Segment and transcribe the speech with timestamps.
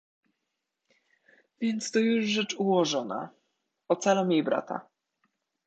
[1.61, 3.29] "Więc to już rzecz ułożona...
[3.87, 4.87] ocalam jej brata."